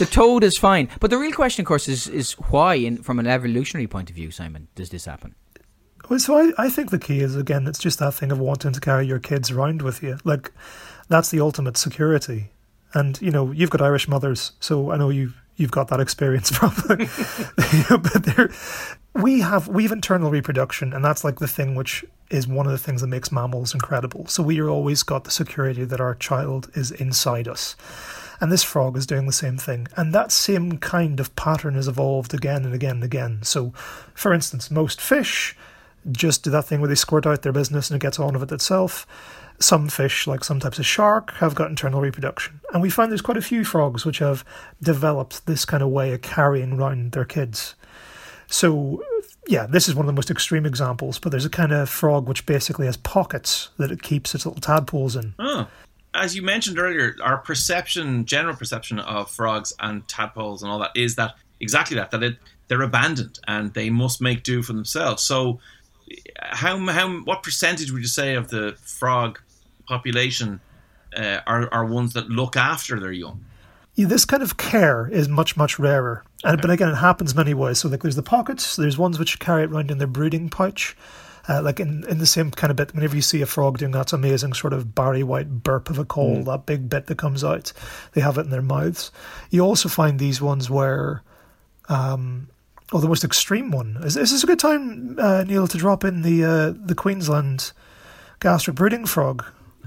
[0.00, 3.18] The toad is fine, but the real question, of course, is is why, in, from
[3.18, 5.34] an evolutionary point of view, Simon, does this happen?
[6.08, 8.72] Well, so I, I think the key is again, it's just that thing of wanting
[8.72, 10.16] to carry your kids around with you.
[10.24, 10.52] Like
[11.08, 12.50] that's the ultimate security.
[12.94, 16.50] And you know, you've got Irish mothers, so I know you you've got that experience
[16.58, 17.06] probably.
[17.90, 18.50] but there,
[19.14, 22.72] we have we have internal reproduction, and that's like the thing which is one of
[22.72, 24.26] the things that makes mammals incredible.
[24.26, 27.76] So we are always got the security that our child is inside us.
[28.40, 29.88] And this frog is doing the same thing.
[29.96, 33.42] And that same kind of pattern has evolved again and again and again.
[33.42, 33.72] So,
[34.14, 35.56] for instance, most fish
[36.10, 38.44] just do that thing where they squirt out their business and it gets on with
[38.44, 39.06] it itself.
[39.60, 42.60] Some fish, like some types of shark, have got internal reproduction.
[42.72, 44.44] And we find there's quite a few frogs which have
[44.82, 47.74] developed this kind of way of carrying around their kids.
[48.46, 49.02] So
[49.46, 52.28] yeah, this is one of the most extreme examples, but there's a kind of frog
[52.28, 55.34] which basically has pockets that it keeps its little tadpoles in.
[55.38, 55.68] Oh.
[56.12, 60.90] As you mentioned earlier, our perception, general perception of frogs and tadpoles and all that
[60.96, 62.36] is that exactly that, that it,
[62.68, 65.22] they're abandoned and they must make do for themselves.
[65.22, 65.60] So,
[66.36, 69.40] how, how what percentage would you say of the frog
[69.90, 70.60] population
[71.14, 73.44] uh, are, are ones that look after their young?
[73.96, 76.24] Yeah, this kind of care is much, much rarer.
[76.44, 77.80] And, But again, it happens many ways.
[77.80, 80.96] So, like, there's the pockets, there's ones which carry it around in their brooding pouch.
[81.48, 83.92] Uh, like in, in the same kind of bit, whenever you see a frog doing
[83.92, 86.44] that amazing sort of Barry White burp of a call, mm.
[86.44, 87.72] that big bit that comes out,
[88.12, 89.10] they have it in their mouths.
[89.48, 91.22] You also find these ones where,
[91.88, 92.48] um,
[92.92, 96.04] oh, the most extreme one is, is this a good time, uh, Neil, to drop
[96.04, 97.72] in the uh, the Queensland
[98.38, 99.44] gastric brooding frog?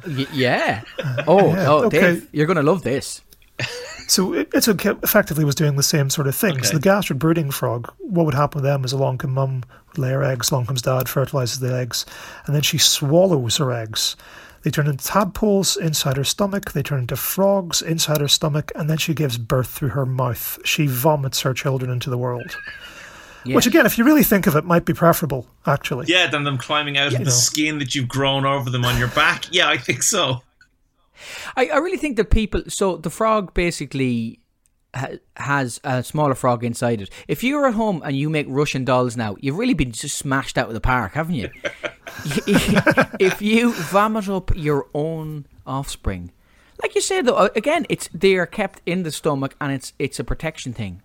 [0.08, 0.82] Y- yeah.
[1.28, 1.70] Oh, yeah.
[1.70, 2.00] oh, okay.
[2.00, 3.22] Dave, you're going to love this.
[4.08, 6.54] So it, it's effectively was doing the same sort of thing.
[6.54, 6.64] Okay.
[6.64, 9.98] So the gastric brooding frog, what would happen with them is along comes mum, would
[9.98, 12.06] lay her eggs, along comes dad, fertilizes the eggs,
[12.46, 14.16] and then she swallows her eggs.
[14.64, 16.72] They turn into tadpoles inside her stomach.
[16.72, 20.58] They turn into frogs inside her stomach, and then she gives birth through her mouth.
[20.64, 22.56] She vomits her children into the world.
[23.46, 23.56] Yeah.
[23.56, 26.06] Which, again, if you really think of it, might be preferable, actually.
[26.08, 27.32] Yeah, than them climbing out of the know.
[27.32, 29.46] skin that you've grown over them on your back.
[29.52, 30.42] Yeah, I think so.
[31.56, 32.64] I, I really think that people.
[32.70, 34.40] So the frog basically
[34.96, 37.10] ha- has a smaller frog inside it.
[37.28, 40.58] If you're at home and you make Russian dolls now, you've really been just smashed
[40.58, 41.50] out of the park, haven't you?
[42.26, 46.32] if you vomit up your own offspring,
[46.82, 49.94] like you said though, uh, again, it's they are kept in the stomach and it's
[50.00, 51.02] it's a protection thing.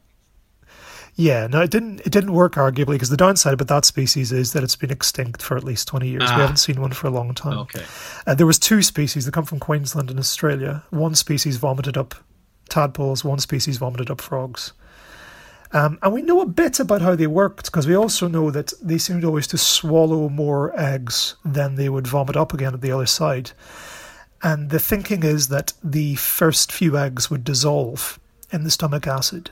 [1.20, 1.98] Yeah, no, it didn't.
[2.06, 5.42] It didn't work arguably because the downside about that species is that it's been extinct
[5.42, 6.22] for at least twenty years.
[6.24, 6.36] Ah.
[6.36, 7.58] We haven't seen one for a long time.
[7.58, 7.84] Okay.
[8.24, 10.84] Uh, there was two species that come from Queensland and Australia.
[10.90, 12.14] One species vomited up
[12.68, 13.24] tadpoles.
[13.24, 14.74] One species vomited up frogs.
[15.72, 18.72] Um, and we know a bit about how they worked because we also know that
[18.80, 22.92] they seemed always to swallow more eggs than they would vomit up again at the
[22.92, 23.50] other side.
[24.44, 28.20] And the thinking is that the first few eggs would dissolve
[28.52, 29.50] in the stomach acid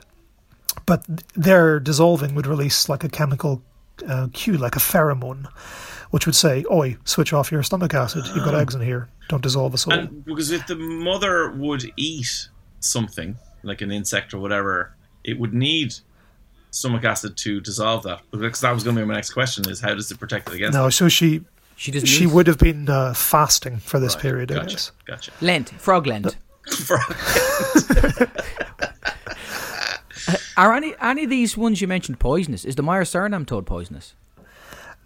[0.85, 3.63] but their dissolving would release like a chemical
[4.07, 5.47] uh, cue, like a pheromone,
[6.11, 8.25] which would say, "Oi, switch off your stomach acid.
[8.35, 8.61] You've got ah.
[8.61, 9.09] eggs in here.
[9.29, 12.49] Don't dissolve us all." And because if the mother would eat
[12.81, 15.95] something like an insect or whatever, it would need
[16.71, 18.21] stomach acid to dissolve that.
[18.31, 20.57] Because that was going to be my next question: is how does it protect it
[20.57, 20.75] against?
[20.75, 21.43] No, so she
[21.77, 22.07] she doesn't.
[22.07, 24.23] She would have been uh, fasting for this right.
[24.23, 24.49] period.
[24.51, 24.61] Gotcha.
[24.61, 24.93] I guess.
[25.07, 25.33] Gotcha.
[25.41, 26.37] Lent, frog Lent.
[26.71, 27.17] frog
[27.89, 28.31] Lent.
[30.57, 32.65] Are any any of these ones you mentioned poisonous?
[32.65, 34.15] Is the Meyer Surinam toad poisonous?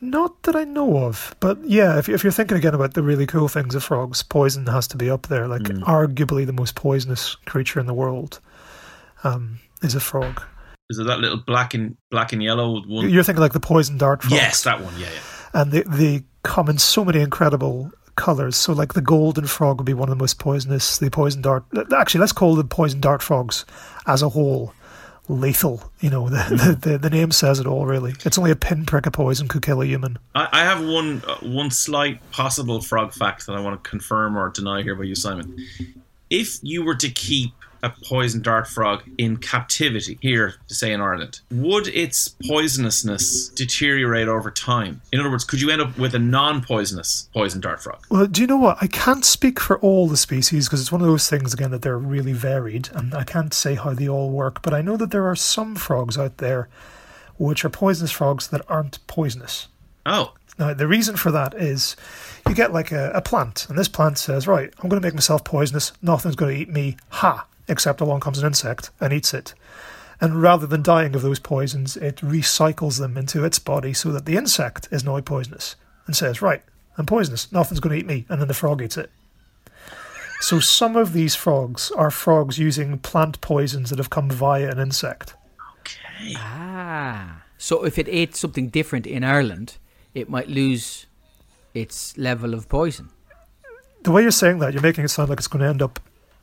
[0.03, 3.27] Not that I know of, but yeah, if, if you're thinking again about the really
[3.27, 5.47] cool things of frogs, poison has to be up there.
[5.47, 5.83] Like mm.
[5.83, 8.41] arguably the most poisonous creature in the world
[9.25, 10.43] um, is a frog.
[10.89, 13.11] Is it that little black and black and yellow one?
[13.11, 14.33] You're thinking like the poison dart frog.
[14.33, 14.95] Yes, that one.
[14.99, 15.61] Yeah, yeah.
[15.61, 18.57] And they they come in so many incredible colors.
[18.57, 20.99] So like the golden frog would be one of the most poisonous.
[20.99, 21.65] The poison dart.
[21.95, 23.67] Actually, let's call the poison dart frogs
[24.07, 24.73] as a whole
[25.31, 25.91] lethal.
[26.01, 28.15] You know, the, the, the, name says it all, really.
[28.25, 30.19] It's only a pinprick of poison could kill a human.
[30.35, 34.37] I, I have one uh, one slight possible frog fact that I want to confirm
[34.37, 35.57] or deny here by you, Simon.
[36.29, 41.01] If you were to keep a poison dart frog in captivity here, to say in
[41.01, 45.01] Ireland, would its poisonousness deteriorate over time?
[45.13, 48.05] In other words, could you end up with a non-poisonous poison dart frog?
[48.11, 48.79] Well, do you know what?
[48.81, 51.83] I can't speak for all the species because it's one of those things again that
[51.83, 54.63] they're really varied, and I can't say how they all work.
[54.63, 56.69] But I know that there are some frogs out there
[57.39, 59.69] which are poisonous frogs that aren't poisonous.
[60.05, 60.35] Oh.
[60.59, 61.97] Now, the reason for that is
[62.47, 65.15] you get like a, a plant, and this plant says, Right, I'm going to make
[65.15, 65.93] myself poisonous.
[66.03, 66.97] Nothing's going to eat me.
[67.09, 67.47] Ha!
[67.71, 69.55] Except along comes an insect and eats it.
[70.21, 74.27] And rather than dying of those poisons, it recycles them into its body so that
[74.27, 76.63] the insect is now poisonous and says, Right,
[76.99, 78.27] I'm poisonous, nothing's going to eat me.
[78.29, 79.11] And then the frog eats it.
[80.41, 84.79] So some of these frogs are frogs using plant poisons that have come via an
[84.79, 85.35] insect.
[85.81, 86.35] Okay.
[86.37, 87.43] Ah.
[87.59, 89.77] So if it ate something different in Ireland,
[90.15, 91.07] it might lose
[91.75, 93.11] its level of poison.
[94.03, 96.01] The way you're saying that, you're making it sound like it's going to end up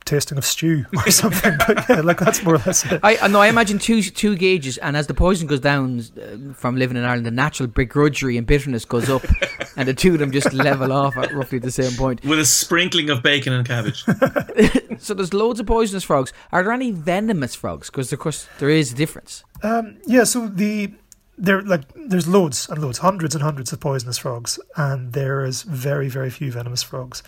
[0.08, 1.56] tasting of stew or something.
[1.66, 3.00] but yeah, like that's more or less it.
[3.02, 6.76] I no, I imagine two two gauges, and as the poison goes down uh, from
[6.76, 9.22] living in Ireland, the natural begrudgery and bitterness goes up,
[9.76, 12.24] and the two of them just level off at roughly the same point.
[12.24, 14.04] With a sprinkling of bacon and cabbage.
[14.98, 16.32] so there's loads of poisonous frogs.
[16.52, 17.90] Are there any venomous frogs?
[17.90, 19.44] Because of course there is a difference.
[19.62, 20.92] Um, yeah, so the
[21.36, 25.62] there like there's loads and loads, hundreds and hundreds of poisonous frogs, and there is
[25.62, 27.22] very very few venomous frogs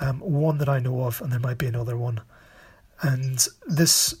[0.00, 2.20] um, one that I know of, and there might be another one.
[3.00, 4.14] And this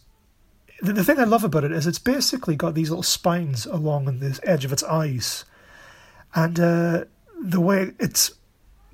[0.80, 4.04] the, the thing I love about it is it's basically got these little spines along
[4.06, 5.44] the edge of its eyes,
[6.34, 7.04] and uh,
[7.40, 8.30] the way it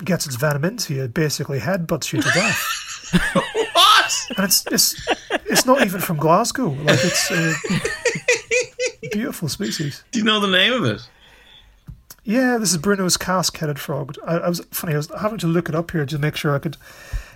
[0.05, 2.81] gets its venom into you, it basically headbutts you to death.
[3.75, 4.13] What?
[4.37, 5.09] and it's it's
[5.47, 6.69] it's not even from Glasgow.
[6.69, 7.55] Like it's a
[9.13, 10.03] beautiful species.
[10.11, 11.09] Do you know the name of it?
[12.25, 14.17] Yeah, this is Bruno's casque-headed frog.
[14.27, 14.95] I, I was funny.
[14.95, 16.79] I was having to look it up here to make sure I could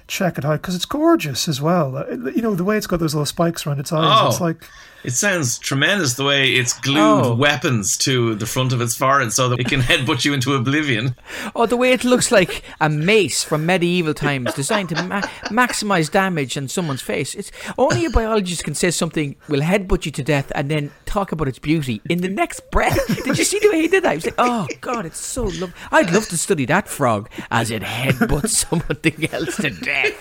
[0.07, 2.07] check it out because it's gorgeous as well.
[2.11, 4.19] You know the way it's got those little spikes around its eyes.
[4.23, 4.29] Oh.
[4.29, 4.65] It's like
[5.05, 7.35] It sounds tremendous the way it's glued Oh.
[7.35, 11.15] weapons to the front of its forehead so that it can headbutt you into oblivion.
[11.55, 16.11] Oh, the way it looks like a mace from medieval times, designed to ma- maximize
[16.11, 17.35] damage on someone's face.
[17.35, 21.31] It's only a biologist can say something will headbutt you to death and then talk
[21.33, 22.99] about its beauty in the next breath.
[23.25, 24.11] Did you see the way he did that?
[24.11, 25.73] He was like, "Oh God, it's so lovely.
[25.93, 30.17] I'd love to study that frog as it headbutts something else to death."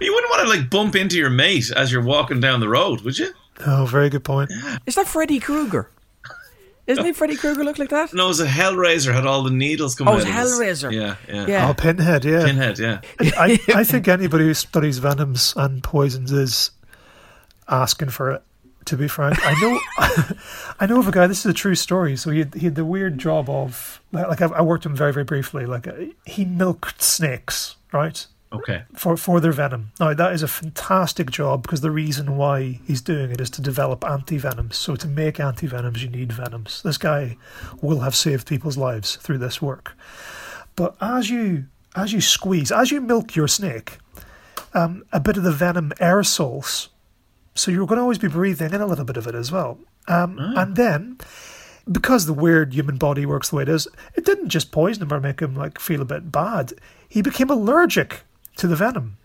[0.00, 3.00] You wouldn't want to like bump into your mate as you're walking down the road,
[3.02, 3.32] would you?
[3.66, 4.50] Oh, very good point.
[4.86, 5.90] Is that Freddy Krueger?
[6.86, 8.14] Isn't he Freddy Krueger look like that?
[8.14, 10.22] No, it was a Hellraiser had all the needles coming Oh, out.
[10.22, 10.52] it of his-
[10.84, 10.92] Hellraiser.
[10.92, 11.46] Yeah, yeah.
[11.48, 11.68] Yeah.
[11.68, 12.24] Oh, Pinhead.
[12.24, 13.00] Yeah, Pinhead, yeah.
[13.18, 16.70] I, I think anybody who studies venoms and poisons is
[17.68, 18.42] asking for it.
[18.84, 19.80] To be frank, I know,
[20.78, 21.26] I know of a guy.
[21.26, 22.16] This is a true story.
[22.16, 24.94] So he had, he had the weird job of like, like I, I worked him
[24.94, 25.66] very very briefly.
[25.66, 25.94] Like uh,
[26.24, 28.24] he milked snakes, right?
[28.56, 28.84] Okay.
[28.94, 29.92] for for their venom.
[30.00, 33.62] Now that is a fantastic job because the reason why he's doing it is to
[33.62, 34.76] develop anti venoms.
[34.76, 36.82] So to make anti venoms, you need venoms.
[36.82, 37.36] This guy
[37.80, 39.96] will have saved people's lives through this work.
[40.74, 43.98] But as you as you squeeze, as you milk your snake,
[44.74, 46.88] um, a bit of the venom aerosols.
[47.54, 49.78] So you're going to always be breathing in a little bit of it as well.
[50.08, 51.18] Um, And then,
[51.90, 55.12] because the weird human body works the way it is, it didn't just poison him
[55.12, 56.74] or make him like feel a bit bad.
[57.08, 58.24] He became allergic
[58.56, 59.16] to the venom.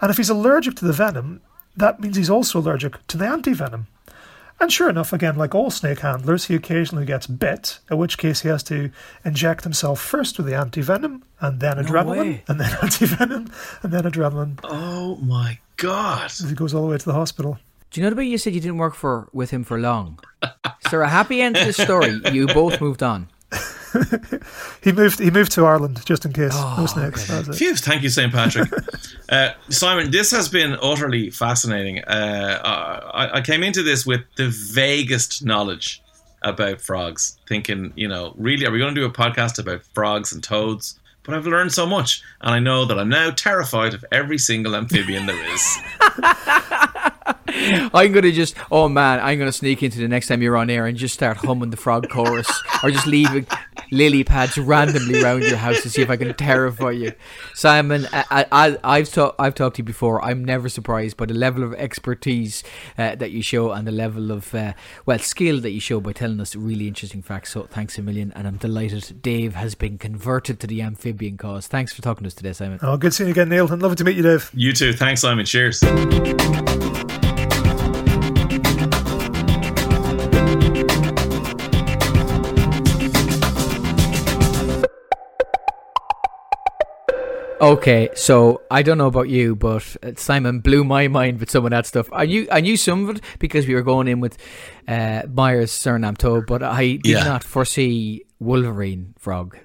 [0.00, 1.40] And if he's allergic to the venom,
[1.76, 3.86] that means he's also allergic to the anti venom.
[4.60, 8.42] And sure enough, again, like all snake handlers, he occasionally gets bit, in which case
[8.42, 8.90] he has to
[9.24, 12.44] inject himself first with the anti venom, and then adrenaline, way.
[12.46, 13.50] and then anti venom,
[13.82, 16.30] and then adrenaline Oh my god.
[16.30, 17.58] he goes all the way to the hospital.
[17.90, 20.18] Do you know the way you said you didn't work for with him for long?
[20.88, 22.20] Sir, a happy end to the story?
[22.32, 23.28] You both moved on.
[24.82, 25.18] He moved.
[25.18, 26.52] He moved to Ireland just in case.
[26.52, 27.26] Oh, no snakes.
[27.28, 27.58] That was it.
[27.58, 28.32] Phew, thank you, St.
[28.32, 28.70] Patrick.
[29.30, 32.04] uh, Simon, this has been utterly fascinating.
[32.04, 32.60] Uh,
[33.14, 36.02] I, I came into this with the vaguest knowledge
[36.42, 40.32] about frogs, thinking, you know, really, are we going to do a podcast about frogs
[40.32, 40.98] and toads?
[41.22, 44.76] But I've learned so much, and I know that I'm now terrified of every single
[44.76, 45.78] amphibian there is.
[47.94, 50.86] I'm gonna just oh man, I'm gonna sneak into the next time you're on air
[50.86, 52.48] and just start humming the frog chorus
[52.82, 53.46] or just leaving
[53.90, 57.12] lily pads randomly around your house to see if I can terrify you.
[57.54, 60.22] Simon, I, I, I've talked I've talked to you before.
[60.24, 62.62] I'm never surprised by the level of expertise
[62.98, 64.72] uh, that you show and the level of uh,
[65.06, 67.52] well skill that you show by telling us really interesting facts.
[67.52, 71.66] So thanks a million, and I'm delighted Dave has been converted to the amphibian cause.
[71.66, 72.78] Thanks for talking to us today, Simon.
[72.82, 73.70] Oh, good seeing you again, Neil.
[73.72, 74.50] And lovely to meet you, Dave.
[74.54, 74.92] You too.
[74.92, 75.44] Thanks, Simon.
[75.44, 75.82] Cheers.
[87.64, 91.64] Okay, so I don't know about you, but uh, Simon blew my mind with some
[91.64, 92.10] of that stuff.
[92.12, 94.36] I knew I knew some of it because we were going in with
[94.86, 97.24] uh, Myers Suriname Toad, but I did Yeah.
[97.24, 99.56] not foresee Wolverine Frog.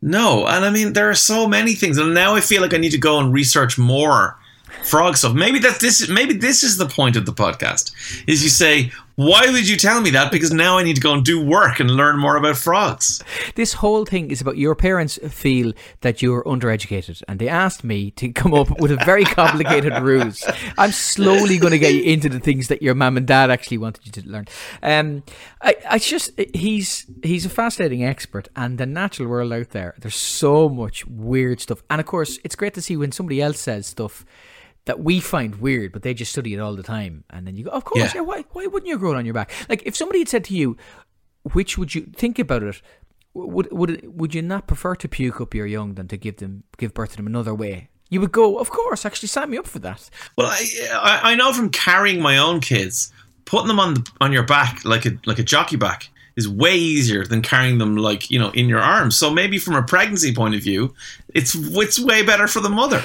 [0.00, 2.78] No, and I mean there are so many things, and now I feel like I
[2.78, 4.38] need to go and research more
[4.84, 5.34] frog stuff.
[5.34, 7.92] Maybe that this maybe this is the point of the podcast.
[8.28, 10.32] Is you say, why would you tell me that?
[10.32, 13.22] Because now I need to go and do work and learn more about frogs.
[13.54, 18.10] This whole thing is about your parents feel that you're undereducated, and they asked me
[18.12, 20.44] to come up with a very complicated ruse.
[20.76, 23.78] I'm slowly going to get you into the things that your mum and dad actually
[23.78, 24.46] wanted you to learn.
[24.82, 25.22] Um,
[25.62, 30.16] I, I just he's he's a fascinating expert, and the natural world out there, there's
[30.16, 33.86] so much weird stuff, and of course, it's great to see when somebody else says
[33.86, 34.24] stuff.
[34.86, 37.64] That we find weird, but they just study it all the time, and then you
[37.64, 38.16] go, "Of course, Yeah.
[38.16, 38.20] yeah.
[38.20, 40.54] why, why wouldn't you grow it on your back?" Like if somebody had said to
[40.54, 40.76] you,
[41.52, 42.82] which would you think about it?
[43.32, 46.36] Would would it, would you not prefer to puke up your young than to give
[46.36, 47.88] them give birth to them another way?
[48.10, 49.04] You would go, of course.
[49.06, 50.08] Actually, sign me up for that.
[50.36, 50.60] Well, I,
[50.92, 53.10] I I know from carrying my own kids,
[53.46, 56.76] putting them on the, on your back like a like a jockey back is way
[56.76, 59.16] easier than carrying them like you know in your arms.
[59.16, 60.94] So maybe from a pregnancy point of view,
[61.28, 63.02] it's it's way better for the mother.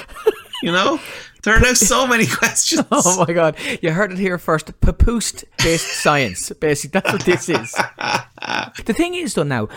[0.62, 1.00] You know,
[1.42, 2.82] there are now so many questions.
[2.92, 4.78] Oh my god, you heard it here first.
[4.80, 6.50] Papoose based science.
[6.60, 7.72] Basically, that's what this is.
[8.84, 9.68] the thing is, though, now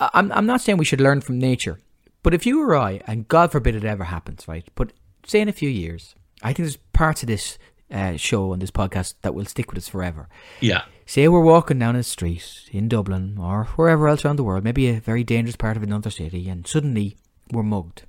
[0.00, 1.78] I'm I'm not saying we should learn from nature,
[2.22, 4.66] but if you or I, and God forbid it ever happens, right?
[4.74, 4.92] But
[5.26, 7.58] say in a few years, I think there's parts of this
[7.90, 10.28] uh, show and this podcast that will stick with us forever.
[10.60, 10.82] Yeah.
[11.06, 14.88] Say we're walking down a street in Dublin or wherever else around the world, maybe
[14.88, 17.16] a very dangerous part of another city, and suddenly
[17.50, 18.02] we're mugged.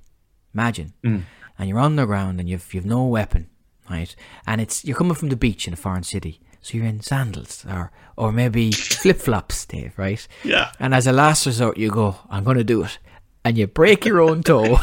[0.52, 1.22] Imagine, Mm.
[1.60, 3.50] And you're on the ground and you've you've no weapon,
[3.90, 4.16] right?
[4.46, 7.66] And it's you're coming from the beach in a foreign city, so you're in sandals
[7.68, 10.26] or or maybe flip flops, Dave, right?
[10.42, 10.72] Yeah.
[10.80, 12.98] And as a last resort, you go, I'm going to do it,
[13.44, 14.64] and you break your own toe.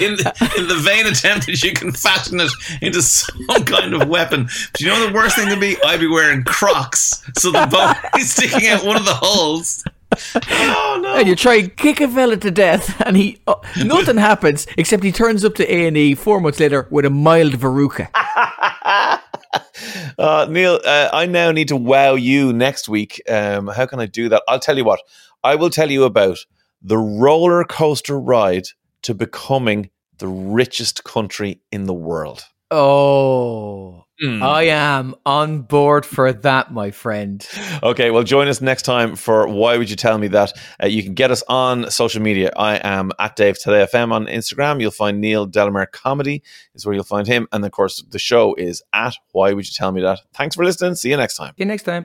[0.00, 2.50] in the, in the vain attempt that you can fashion it
[2.80, 4.48] into some kind of weapon.
[4.72, 5.76] But you know the worst thing would be?
[5.84, 9.84] I'd be wearing Crocs, so the bone is sticking out one of the holes.
[10.34, 11.16] Oh no!
[11.16, 15.04] and you try and kick a fella to death, and he oh, nothing happens except
[15.04, 18.08] he turns up to A and E four months later with a mild verruca.
[20.18, 23.22] Uh, Neil, uh, I now need to wow you next week.
[23.28, 24.42] Um, how can I do that?
[24.46, 25.00] I'll tell you what.
[25.42, 26.38] I will tell you about
[26.82, 28.66] the roller coaster ride
[29.02, 29.88] to becoming
[30.18, 32.44] the richest country in the world.
[32.70, 34.42] Oh, Mm.
[34.42, 37.46] I am on board for that, my friend.
[37.82, 40.52] Okay, well, join us next time for Why Would You Tell Me That?
[40.82, 42.50] Uh, you can get us on social media.
[42.56, 44.80] I am at Dave Today FM on Instagram.
[44.80, 46.42] You'll find Neil Delamere Comedy
[46.74, 47.48] is where you'll find him.
[47.52, 50.20] And of course, the show is at Why Would You Tell Me That?
[50.34, 50.94] Thanks for listening.
[50.94, 51.54] See you next time.
[51.56, 52.04] See you next time.